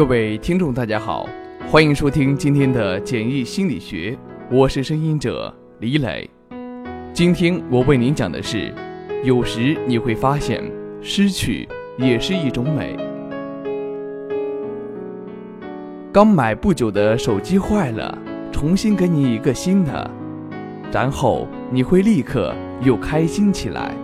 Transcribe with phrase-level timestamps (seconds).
[0.00, 1.28] 各位听众，大家好，
[1.70, 4.18] 欢迎收听今天的简易心理学，
[4.50, 6.28] 我是声音者李磊。
[7.12, 8.72] 今天我为您讲的是，
[9.24, 10.64] 有时你会发现，
[11.02, 11.68] 失去
[11.98, 12.96] 也是一种美。
[16.10, 18.16] 刚买不久的手机坏了，
[18.50, 20.10] 重新给你一个新的，
[20.90, 23.94] 然后你会立刻又开心起来。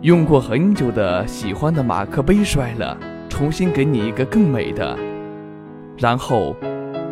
[0.00, 2.98] 用过很久的喜欢的马克杯摔了。
[3.38, 4.98] 重新给你一个更美的，
[5.96, 6.56] 然后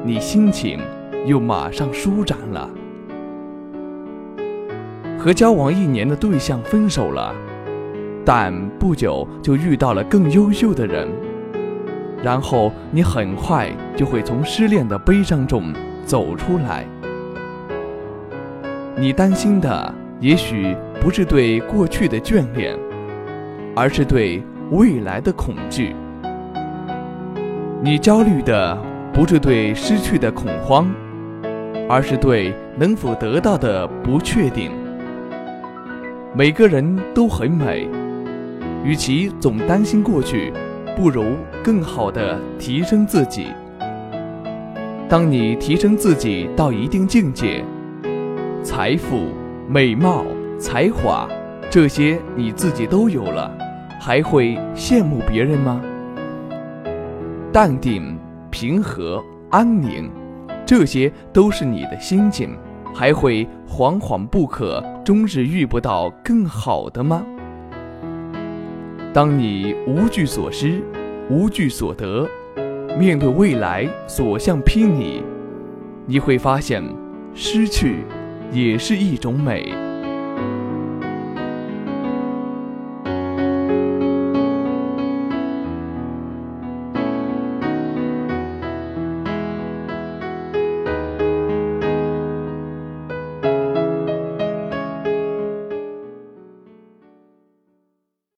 [0.02, 0.80] 你心情
[1.24, 2.68] 又马上舒展了。
[5.16, 7.32] 和交往一年的对象分手了，
[8.24, 11.06] 但不久就遇到了更优秀的人，
[12.24, 15.72] 然后你很快就会从失恋的悲伤中
[16.04, 16.84] 走出来。
[18.96, 22.76] 你担心的也许不是对过去的眷恋，
[23.76, 25.94] 而是对未来的恐惧。
[27.82, 28.76] 你焦虑的
[29.12, 30.90] 不是对失去的恐慌，
[31.88, 34.70] 而是对能否得到的不确定。
[36.34, 37.86] 每个人都很美，
[38.82, 40.52] 与其总担心过去，
[40.96, 41.24] 不如
[41.62, 43.48] 更好的提升自己。
[45.08, 47.62] 当你提升自己到一定境界，
[48.62, 49.28] 财富、
[49.68, 50.24] 美貌、
[50.58, 51.28] 才华
[51.70, 53.50] 这些你自己都有了，
[54.00, 55.80] 还会羡慕别人吗？
[57.56, 58.18] 淡定、
[58.50, 60.10] 平和、安宁，
[60.66, 62.50] 这些都是你的心境，
[62.94, 67.24] 还会惶惶不可终日遇不到更好的吗？
[69.14, 70.82] 当你无惧所失，
[71.30, 72.28] 无惧所得，
[72.98, 75.22] 面对未来所向披靡，
[76.04, 76.84] 你会发现，
[77.32, 78.04] 失去
[78.52, 79.72] 也是一种美。